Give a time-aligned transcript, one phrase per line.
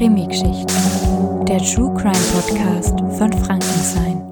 [0.00, 4.22] Krimi-Geschichten, der True Crime Podcast von Frankenstein.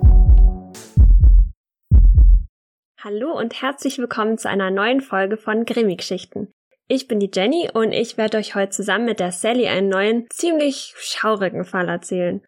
[2.98, 6.50] Hallo und herzlich willkommen zu einer neuen Folge von Krimi-Geschichten.
[6.86, 10.24] Ich bin die Jenny und ich werde euch heute zusammen mit der Sally einen neuen,
[10.30, 12.40] ziemlich schaurigen Fall erzählen.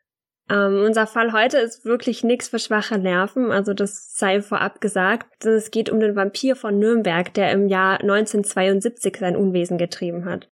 [0.49, 5.45] Ähm, unser Fall heute ist wirklich nichts für schwache Nerven, also das sei vorab gesagt.
[5.45, 10.49] Es geht um den Vampir von Nürnberg, der im Jahr 1972 sein Unwesen getrieben hat.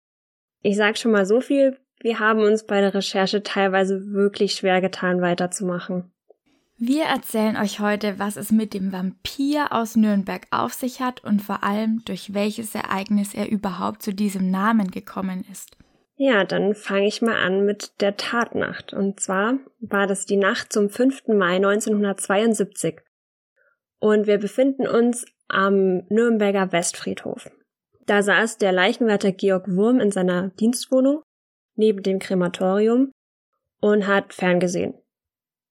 [0.63, 4.81] Ich sag schon mal so viel, wir haben uns bei der Recherche teilweise wirklich schwer
[4.81, 6.11] getan, weiterzumachen.
[6.79, 11.41] Wir erzählen euch heute, was es mit dem Vampir aus Nürnberg auf sich hat und
[11.41, 15.75] vor allem, durch welches Ereignis er überhaupt zu diesem Namen gekommen ist.
[16.17, 18.93] Ja, dann fange ich mal an mit der Tatnacht.
[18.93, 21.27] Und zwar war das die Nacht zum 5.
[21.29, 22.99] Mai 1972.
[23.99, 27.49] Und wir befinden uns am Nürnberger Westfriedhof.
[28.05, 31.21] Da saß der Leichenwärter Georg Wurm in seiner Dienstwohnung
[31.77, 33.11] neben dem Krematorium
[33.79, 34.93] und hat ferngesehen.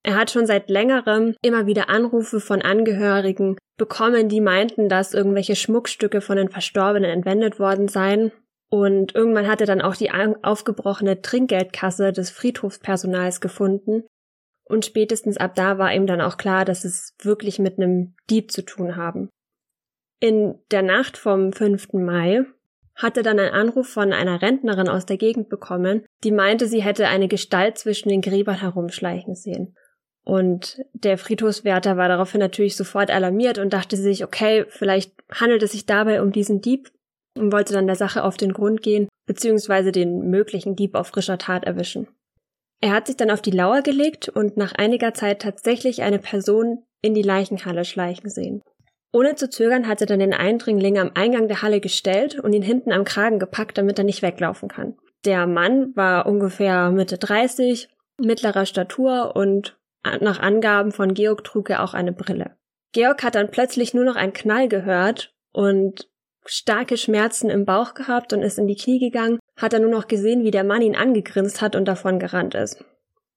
[0.03, 5.57] Er hat schon seit längerem immer wieder Anrufe von Angehörigen bekommen, die meinten, dass irgendwelche
[5.57, 8.31] Schmuckstücke von den Verstorbenen entwendet worden seien.
[8.71, 14.05] Und irgendwann hat er dann auch die aufgebrochene Trinkgeldkasse des Friedhofspersonals gefunden.
[14.65, 18.53] Und spätestens ab da war ihm dann auch klar, dass es wirklich mit einem Dieb
[18.53, 19.29] zu tun haben.
[20.21, 21.95] In der Nacht vom 5.
[21.95, 22.45] Mai
[22.97, 27.09] hatte dann einen Anruf von einer Rentnerin aus der Gegend bekommen, die meinte, sie hätte
[27.09, 29.77] eine Gestalt zwischen den Gräbern herumschleichen sehen.
[30.25, 35.73] Und der Friedhofswärter war daraufhin natürlich sofort alarmiert und dachte sich, okay, vielleicht handelt es
[35.73, 36.91] sich dabei um diesen Dieb
[37.37, 41.39] und wollte dann der Sache auf den Grund gehen, beziehungsweise den möglichen Dieb auf frischer
[41.39, 42.09] Tat erwischen.
[42.81, 46.83] Er hat sich dann auf die Lauer gelegt und nach einiger Zeit tatsächlich eine Person
[47.03, 48.63] in die Leichenhalle schleichen sehen.
[49.17, 52.61] Ohne zu zögern hat er dann den Eindringling am Eingang der Halle gestellt und ihn
[52.61, 54.99] hinten am Kragen gepackt, damit er nicht weglaufen kann.
[55.25, 59.79] Der Mann war ungefähr Mitte 30, mittlerer Statur und
[60.21, 62.57] nach Angaben von Georg trug er auch eine Brille.
[62.93, 66.11] Georg hat dann plötzlich nur noch einen Knall gehört und
[66.45, 70.09] starke Schmerzen im Bauch gehabt und ist in die Knie gegangen, hat er nur noch
[70.09, 72.85] gesehen, wie der Mann ihn angegrinst hat und davon gerannt ist.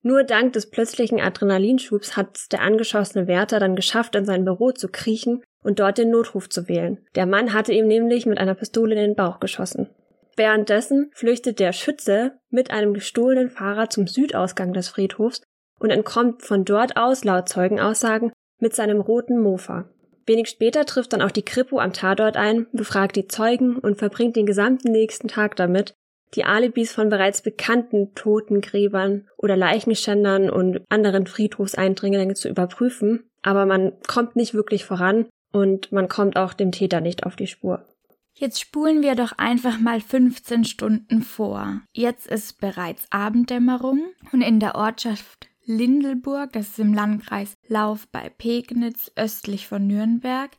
[0.01, 4.89] Nur dank des plötzlichen Adrenalinschubs hat der angeschossene Wärter dann geschafft, in sein Büro zu
[4.89, 6.99] kriechen und dort den Notruf zu wählen.
[7.15, 9.89] Der Mann hatte ihm nämlich mit einer Pistole in den Bauch geschossen.
[10.35, 15.41] Währenddessen flüchtet der Schütze mit einem gestohlenen Fahrer zum Südausgang des Friedhofs
[15.79, 19.89] und entkommt von dort aus, laut Zeugenaussagen, mit seinem roten Mofa.
[20.25, 24.35] Wenig später trifft dann auch die Kripo am Tatort ein, befragt die Zeugen und verbringt
[24.35, 25.93] den gesamten nächsten Tag damit,
[26.35, 33.93] die Alibis von bereits bekannten Totengräbern oder Leichenschändern und anderen Friedhofseindringlingen zu überprüfen, aber man
[34.07, 37.85] kommt nicht wirklich voran und man kommt auch dem Täter nicht auf die Spur.
[38.33, 41.81] Jetzt spulen wir doch einfach mal 15 Stunden vor.
[41.91, 44.01] Jetzt ist bereits Abenddämmerung
[44.31, 50.51] und in der Ortschaft Lindelburg, das ist im Landkreis Lauf bei Pegnitz östlich von Nürnberg,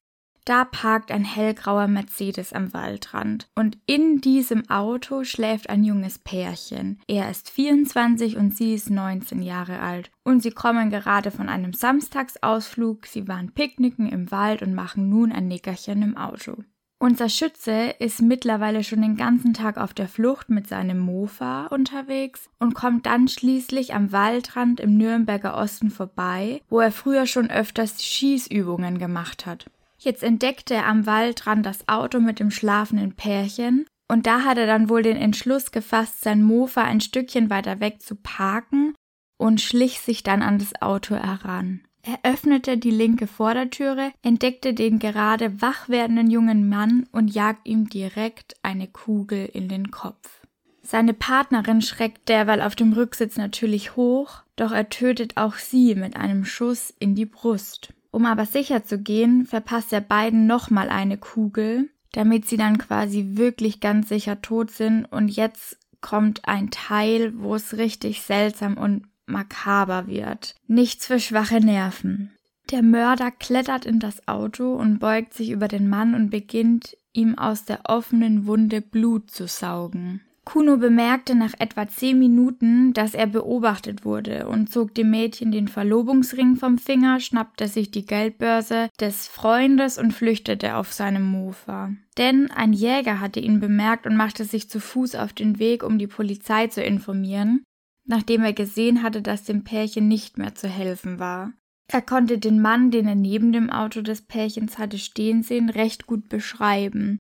[0.50, 6.98] da parkt ein hellgrauer Mercedes am Waldrand und in diesem Auto schläft ein junges Pärchen.
[7.06, 10.10] Er ist 24 und sie ist 19 Jahre alt.
[10.24, 15.30] Und sie kommen gerade von einem Samstagsausflug, sie waren picknicken im Wald und machen nun
[15.30, 16.56] ein Nickerchen im Auto.
[16.98, 22.50] Unser Schütze ist mittlerweile schon den ganzen Tag auf der Flucht mit seinem Mofa unterwegs
[22.58, 28.04] und kommt dann schließlich am Waldrand im Nürnberger Osten vorbei, wo er früher schon öfters
[28.04, 29.66] Schießübungen gemacht hat.
[30.02, 34.66] Jetzt entdeckte er am Waldrand das Auto mit dem schlafenden Pärchen und da hat er
[34.66, 38.94] dann wohl den Entschluss gefasst, sein Mofa ein Stückchen weiter weg zu parken
[39.36, 41.82] und schlich sich dann an das Auto heran.
[42.02, 47.90] Er öffnete die linke Vordertüre, entdeckte den gerade wach werdenden jungen Mann und jagt ihm
[47.90, 50.40] direkt eine Kugel in den Kopf.
[50.82, 56.16] Seine Partnerin schreckt derweil auf dem Rücksitz natürlich hoch, doch er tötet auch sie mit
[56.16, 57.92] einem Schuss in die Brust.
[58.10, 63.37] Um aber sicher zu gehen, verpasst er beiden nochmal eine Kugel, damit sie dann quasi
[63.37, 65.04] wirklich ganz sicher tot sind.
[65.04, 70.54] Und jetzt kommt ein Teil, wo es richtig seltsam und makaber wird.
[70.66, 72.33] Nichts für schwache Nerven.
[72.71, 77.36] Der Mörder klettert in das Auto und beugt sich über den Mann und beginnt, ihm
[77.36, 80.21] aus der offenen Wunde Blut zu saugen.
[80.47, 85.69] Kuno bemerkte nach etwa zehn Minuten, dass er beobachtet wurde und zog dem Mädchen den
[85.69, 91.92] Verlobungsring vom Finger, schnappte sich die Geldbörse des Freundes und flüchtete auf seinem Mofa.
[92.16, 95.98] Denn ein Jäger hatte ihn bemerkt und machte sich zu Fuß auf den Weg, um
[95.98, 97.63] die Polizei zu informieren,
[98.07, 101.53] nachdem er gesehen hatte, dass dem Pärchen nicht mehr zu helfen war.
[101.92, 106.07] Er konnte den Mann, den er neben dem Auto des Pärchens hatte stehen sehen, recht
[106.07, 107.19] gut beschreiben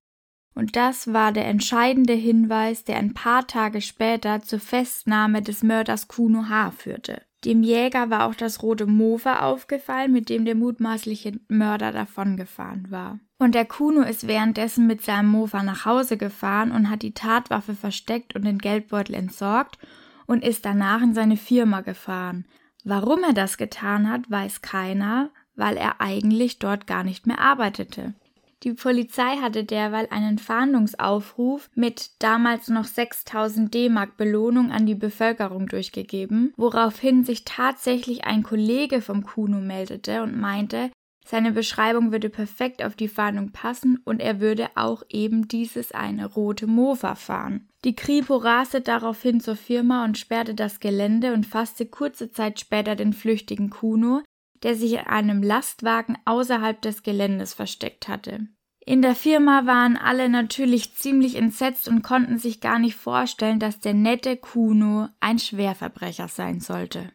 [0.54, 6.08] Und das war der entscheidende Hinweis, der ein paar Tage später zur Festnahme des Mörders
[6.08, 6.72] Kuno H.
[6.72, 7.22] führte.
[7.44, 13.18] Dem Jäger war auch das rote Mofa aufgefallen, mit dem der mutmaßliche Mörder davongefahren war.
[13.38, 17.74] Und der Kuno ist währenddessen mit seinem Mofa nach Hause gefahren und hat die Tatwaffe
[17.74, 19.78] versteckt und den Geldbeutel entsorgt
[20.26, 22.44] und ist danach in seine Firma gefahren.
[22.84, 28.14] Warum er das getan hat, weiß keiner, weil er eigentlich dort gar nicht mehr arbeitete.
[28.62, 35.66] Die Polizei hatte derweil einen Fahndungsaufruf mit damals noch 6000 D-Mark Belohnung an die Bevölkerung
[35.66, 40.90] durchgegeben, woraufhin sich tatsächlich ein Kollege vom Kuno meldete und meinte,
[41.30, 46.26] seine Beschreibung würde perfekt auf die Fahndung passen und er würde auch eben dieses eine
[46.26, 47.68] rote Mofa fahren.
[47.84, 52.96] Die Kripo raste daraufhin zur Firma und sperrte das Gelände und fasste kurze Zeit später
[52.96, 54.22] den flüchtigen Kuno,
[54.62, 58.40] der sich in einem Lastwagen außerhalb des Geländes versteckt hatte.
[58.84, 63.78] In der Firma waren alle natürlich ziemlich entsetzt und konnten sich gar nicht vorstellen, dass
[63.78, 67.10] der nette Kuno ein Schwerverbrecher sein sollte.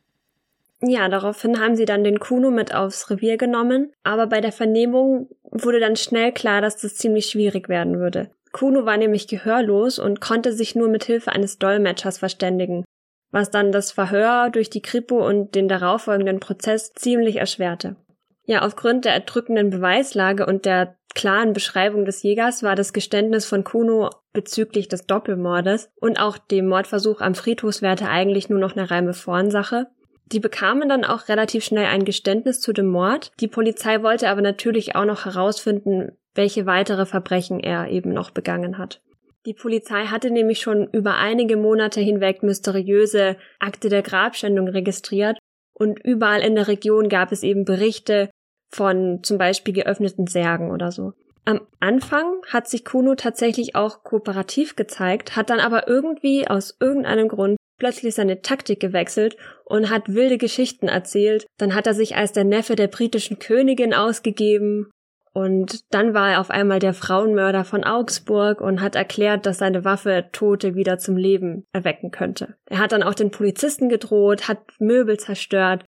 [0.81, 5.30] Ja, daraufhin haben sie dann den Kuno mit aufs Revier genommen, aber bei der Vernehmung
[5.44, 8.30] wurde dann schnell klar, dass das ziemlich schwierig werden würde.
[8.51, 12.86] Kuno war nämlich gehörlos und konnte sich nur mit Hilfe eines Dolmetschers verständigen
[13.35, 17.97] was dann das Verhör durch die Kripo und den darauffolgenden Prozess ziemlich erschwerte.
[18.45, 23.65] Ja, aufgrund der erdrückenden Beweislage und der klaren Beschreibung des Jägers war das Geständnis von
[23.65, 29.13] Kuno bezüglich des Doppelmordes und auch dem Mordversuch am Friedhofswerte eigentlich nur noch eine reine
[29.13, 29.87] Formsache.
[30.31, 33.33] Die bekamen dann auch relativ schnell ein Geständnis zu dem Mord.
[33.41, 38.77] Die Polizei wollte aber natürlich auch noch herausfinden, welche weitere Verbrechen er eben noch begangen
[38.77, 39.01] hat.
[39.45, 45.38] Die Polizei hatte nämlich schon über einige Monate hinweg mysteriöse Akte der Grabschändung registriert
[45.74, 48.30] und überall in der Region gab es eben Berichte
[48.74, 51.13] von zum Beispiel geöffneten Särgen oder so.
[51.45, 57.27] Am Anfang hat sich Kuno tatsächlich auch kooperativ gezeigt, hat dann aber irgendwie aus irgendeinem
[57.27, 61.45] Grund plötzlich seine Taktik gewechselt und hat wilde Geschichten erzählt.
[61.59, 64.89] Dann hat er sich als der Neffe der britischen Königin ausgegeben
[65.35, 69.83] und dann war er auf einmal der Frauenmörder von Augsburg und hat erklärt, dass seine
[69.83, 72.55] Waffe Tote wieder zum Leben erwecken könnte.
[72.67, 75.83] Er hat dann auch den Polizisten gedroht, hat Möbel zerstört.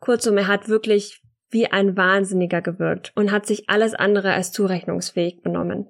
[0.00, 5.40] Kurzum, er hat wirklich wie ein Wahnsinniger gewirkt und hat sich alles andere als zurechnungsfähig
[5.40, 5.86] benommen.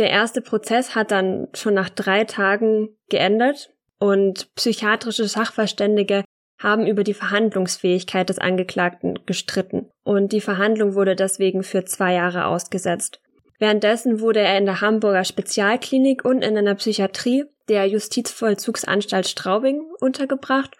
[0.00, 6.24] Der erste Prozess hat dann schon nach drei Tagen geendet und psychiatrische Sachverständige
[6.58, 12.46] haben über die Verhandlungsfähigkeit des Angeklagten gestritten und die Verhandlung wurde deswegen für zwei Jahre
[12.46, 13.20] ausgesetzt.
[13.58, 20.76] Währenddessen wurde er in der Hamburger Spezialklinik und in einer Psychiatrie der Justizvollzugsanstalt Straubing untergebracht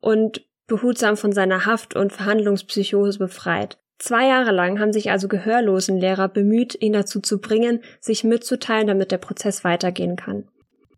[0.00, 3.78] und behutsam von seiner Haft- und Verhandlungspsychose befreit.
[3.98, 8.86] Zwei Jahre lang haben sich also gehörlosen Lehrer bemüht, ihn dazu zu bringen, sich mitzuteilen,
[8.86, 10.46] damit der Prozess weitergehen kann.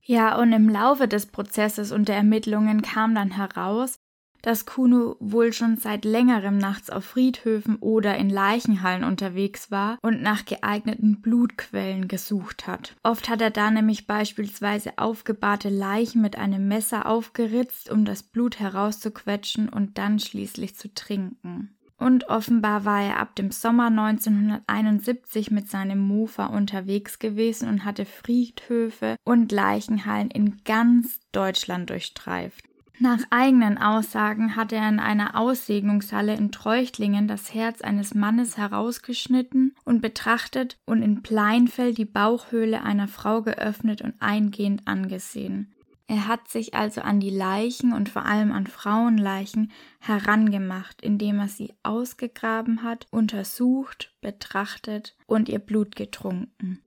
[0.02, 3.99] Ja, und im Laufe des Prozesses und der Ermittlungen kam dann heraus,
[4.42, 10.22] dass Kuno wohl schon seit längerem nachts auf Friedhöfen oder in Leichenhallen unterwegs war und
[10.22, 12.96] nach geeigneten Blutquellen gesucht hat.
[13.02, 18.60] Oft hat er da nämlich beispielsweise aufgebahrte Leichen mit einem Messer aufgeritzt, um das Blut
[18.60, 21.76] herauszuquetschen und dann schließlich zu trinken.
[22.00, 28.06] Und offenbar war er ab dem Sommer 1971 mit seinem Mofa unterwegs gewesen und hatte
[28.06, 32.69] Friedhöfe und Leichenhallen in ganz Deutschland durchstreift.
[33.02, 39.74] Nach eigenen Aussagen hat er in einer Aussegnungshalle in Treuchtlingen das Herz eines Mannes herausgeschnitten
[39.86, 45.72] und betrachtet und in Pleinfeld die Bauchhöhle einer Frau geöffnet und eingehend angesehen.
[46.08, 51.48] Er hat sich also an die Leichen und vor allem an Frauenleichen herangemacht, indem er
[51.48, 56.82] sie ausgegraben hat, untersucht, betrachtet und ihr Blut getrunken.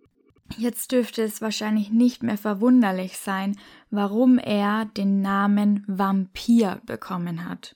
[0.57, 3.57] Jetzt dürfte es wahrscheinlich nicht mehr verwunderlich sein,
[3.89, 7.75] warum er den Namen Vampir bekommen hat.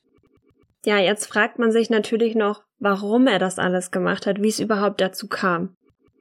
[0.86, 4.60] Ja, jetzt fragt man sich natürlich noch, warum er das alles gemacht hat, wie es
[4.60, 5.76] überhaupt dazu kam.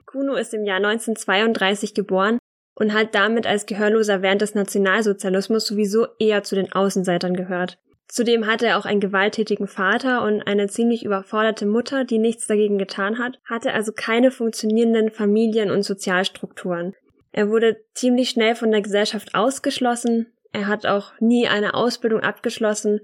[0.06, 2.38] Kuno ist im Jahr 1932 geboren
[2.74, 7.78] und hat damit als Gehörloser während des Nationalsozialismus sowieso eher zu den Außenseitern gehört.
[8.08, 12.78] Zudem hatte er auch einen gewalttätigen Vater und eine ziemlich überforderte Mutter, die nichts dagegen
[12.78, 16.94] getan hat, hatte also keine funktionierenden Familien- und Sozialstrukturen.
[17.32, 23.00] Er wurde ziemlich schnell von der Gesellschaft ausgeschlossen, er hat auch nie eine Ausbildung abgeschlossen,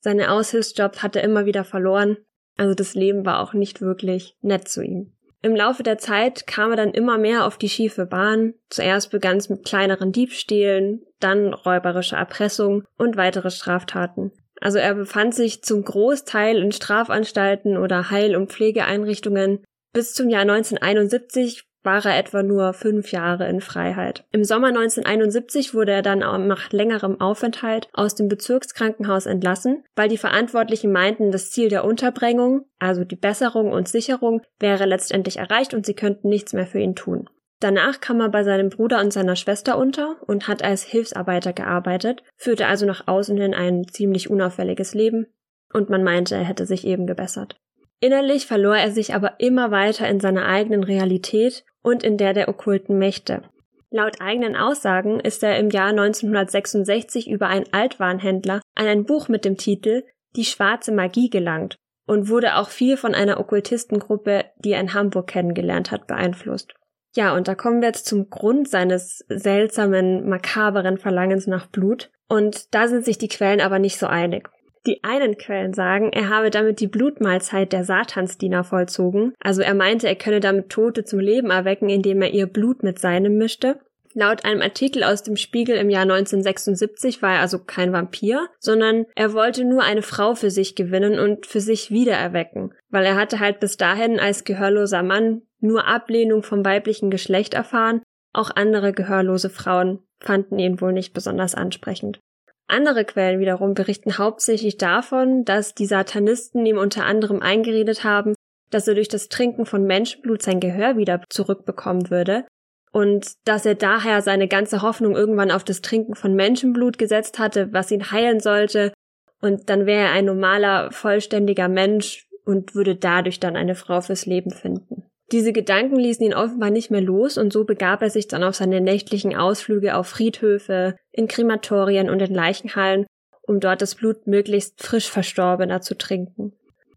[0.00, 2.16] seine Aushilfsjobs hat er immer wieder verloren,
[2.56, 5.12] also das Leben war auch nicht wirklich nett zu ihm.
[5.42, 8.52] Im Laufe der Zeit kam er dann immer mehr auf die schiefe Bahn.
[8.68, 14.32] Zuerst begann es mit kleineren Diebstählen, dann räuberische Erpressung und weitere Straftaten.
[14.60, 19.64] Also er befand sich zum Großteil in Strafanstalten oder Heil- und Pflegeeinrichtungen.
[19.92, 24.24] Bis zum Jahr 1971 war er etwa nur fünf Jahre in Freiheit.
[24.32, 30.08] Im Sommer 1971 wurde er dann auch nach längerem Aufenthalt aus dem Bezirkskrankenhaus entlassen, weil
[30.08, 35.72] die Verantwortlichen meinten, das Ziel der Unterbringung, also die Besserung und Sicherung, wäre letztendlich erreicht
[35.74, 37.28] und sie könnten nichts mehr für ihn tun.
[37.60, 42.22] Danach kam er bei seinem Bruder und seiner Schwester unter und hat als Hilfsarbeiter gearbeitet,
[42.36, 45.26] führte also nach außen hin ein ziemlich unauffälliges Leben
[45.72, 47.56] und man meinte, er hätte sich eben gebessert.
[48.00, 52.48] Innerlich verlor er sich aber immer weiter in seiner eigenen Realität und in der der
[52.48, 53.42] okkulten Mächte.
[53.90, 59.44] Laut eigenen Aussagen ist er im Jahr 1966 über einen Altwarenhändler an ein Buch mit
[59.44, 60.04] dem Titel
[60.36, 61.76] Die schwarze Magie gelangt
[62.06, 66.72] und wurde auch viel von einer Okkultistengruppe, die er in Hamburg kennengelernt hat, beeinflusst.
[67.14, 72.10] Ja, und da kommen wir jetzt zum Grund seines seltsamen, makaberen Verlangens nach Blut.
[72.28, 74.48] Und da sind sich die Quellen aber nicht so einig.
[74.86, 80.08] Die einen Quellen sagen, er habe damit die Blutmahlzeit der Satansdiener vollzogen, also er meinte,
[80.08, 83.78] er könne damit Tote zum Leben erwecken, indem er ihr Blut mit seinem mischte.
[84.12, 89.06] Laut einem Artikel aus dem Spiegel im Jahr 1976 war er also kein Vampir, sondern
[89.14, 93.38] er wollte nur eine Frau für sich gewinnen und für sich wiedererwecken, weil er hatte
[93.38, 98.02] halt bis dahin als gehörloser Mann nur Ablehnung vom weiblichen Geschlecht erfahren,
[98.32, 102.18] auch andere gehörlose Frauen fanden ihn wohl nicht besonders ansprechend.
[102.66, 108.34] Andere Quellen wiederum berichten hauptsächlich davon, dass die Satanisten ihm unter anderem eingeredet haben,
[108.70, 112.44] dass er durch das Trinken von Menschenblut sein Gehör wieder zurückbekommen würde
[112.92, 117.72] und dass er daher seine ganze Hoffnung irgendwann auf das Trinken von Menschenblut gesetzt hatte,
[117.72, 118.92] was ihn heilen sollte,
[119.40, 124.26] und dann wäre er ein normaler, vollständiger Mensch und würde dadurch dann eine Frau fürs
[124.26, 125.04] Leben finden.
[125.32, 128.56] Diese Gedanken ließen ihn offenbar nicht mehr los und so begab er sich dann auf
[128.56, 133.06] seine nächtlichen Ausflüge auf Friedhöfe, in Krematorien und in Leichenhallen,
[133.42, 136.52] um dort das Blut möglichst frisch Verstorbener zu trinken.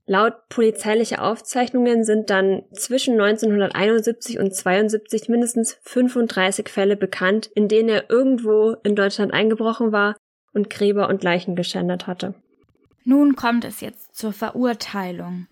[0.06, 7.90] Laut polizeilicher Aufzeichnungen sind dann zwischen 1971 und 72 mindestens 35 Fälle bekannt, in denen
[7.90, 10.18] er irgendwo in Deutschland eingebrochen war
[10.54, 12.34] und Gräber und Leichen geschändet hatte.
[13.06, 15.48] Nun kommt es jetzt zur Verurteilung.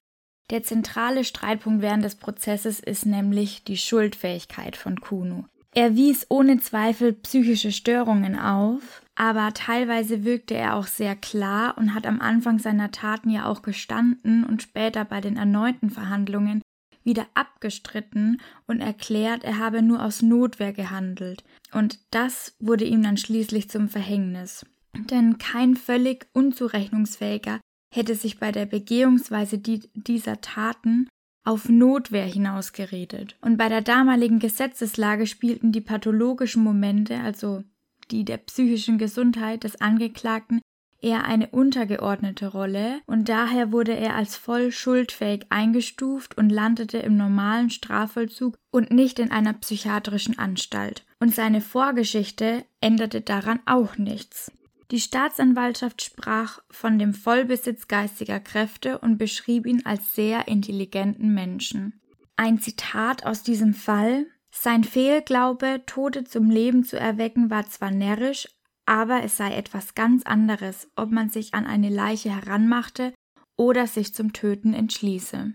[0.50, 5.46] Der zentrale Streitpunkt während des Prozesses ist nämlich die Schuldfähigkeit von Kuno.
[5.74, 11.94] Er wies ohne Zweifel psychische Störungen auf, aber teilweise wirkte er auch sehr klar und
[11.94, 16.62] hat am Anfang seiner Taten ja auch gestanden und später bei den erneuten Verhandlungen
[17.04, 21.44] wieder abgestritten und erklärt, er habe nur aus Notwehr gehandelt.
[21.72, 24.66] Und das wurde ihm dann schließlich zum Verhängnis.
[25.10, 27.60] Denn kein völlig unzurechnungsfähiger
[27.94, 31.08] hätte sich bei der Begehungsweise die, dieser Taten
[31.43, 33.36] auf Notwehr hinausgeredet.
[33.41, 37.63] Und bei der damaligen Gesetzeslage spielten die pathologischen Momente, also
[38.12, 40.62] die der psychischen Gesundheit des Angeklagten,
[41.01, 47.17] eher eine untergeordnete Rolle und daher wurde er als voll schuldfähig eingestuft und landete im
[47.17, 51.03] normalen Strafvollzug und nicht in einer psychiatrischen Anstalt.
[51.19, 54.51] Und seine Vorgeschichte änderte daran auch nichts.
[54.91, 62.01] Die Staatsanwaltschaft sprach von dem Vollbesitz geistiger Kräfte und beschrieb ihn als sehr intelligenten Menschen.
[62.36, 68.50] Ein Zitat aus diesem Fall Sein Fehlglaube, Tote zum Leben zu erwecken, war zwar närrisch,
[68.86, 73.13] aber es sei etwas ganz anderes, ob man sich an eine Leiche heranmachte
[73.55, 75.53] oder sich zum Töten entschließe.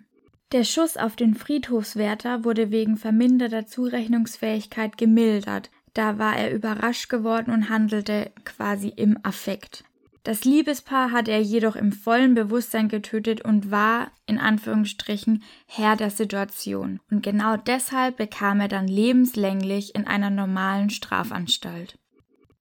[0.52, 7.50] Der Schuss auf den Friedhofswärter wurde wegen verminderter Zurechnungsfähigkeit gemildert, da war er überrascht geworden
[7.50, 9.84] und handelte quasi im Affekt.
[10.24, 16.10] Das Liebespaar hat er jedoch im vollen Bewusstsein getötet und war, in Anführungsstrichen, Herr der
[16.10, 16.98] Situation.
[17.12, 21.96] Und genau deshalb bekam er dann lebenslänglich in einer normalen Strafanstalt.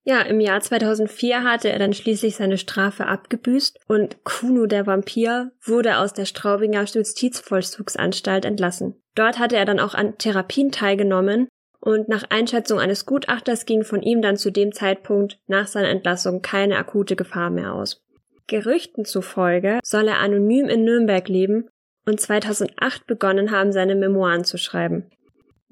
[0.03, 5.51] Ja, im Jahr 2004 hatte er dann schließlich seine Strafe abgebüßt und Kuno der Vampir
[5.63, 9.01] wurde aus der Straubinger Justizvollzugsanstalt entlassen.
[9.15, 11.47] Dort hatte er dann auch an Therapien teilgenommen
[11.85, 16.41] und nach Einschätzung eines Gutachters ging von ihm dann zu dem Zeitpunkt nach seiner Entlassung
[16.41, 18.03] keine akute Gefahr mehr aus.
[18.47, 21.69] Gerüchten zufolge soll er anonym in Nürnberg leben
[22.07, 25.11] und 2008 begonnen haben, seine Memoiren zu schreiben.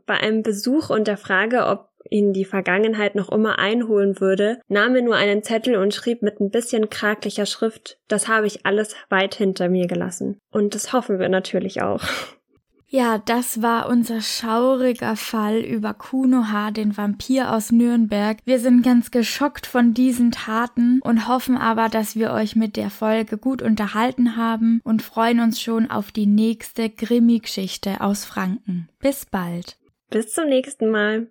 [0.06, 4.96] Bei einem Besuch und der Frage, ob ihn die Vergangenheit noch immer einholen würde, nahm
[4.96, 8.96] er nur einen Zettel und schrieb mit ein bisschen kraklicher Schrift, das habe ich alles
[9.10, 10.38] weit hinter mir gelassen.
[10.52, 12.04] Und das hoffen wir natürlich auch.
[12.96, 18.38] Ja, das war unser schauriger Fall über Kunoha, den Vampir aus Nürnberg.
[18.46, 22.92] Wir sind ganz geschockt von diesen Taten und hoffen aber, dass wir euch mit der
[22.92, 28.90] Folge gut unterhalten haben und freuen uns schon auf die nächste Grimmi-Geschichte aus Franken.
[29.00, 29.76] Bis bald.
[30.12, 31.30] Bis zum nächsten Mal.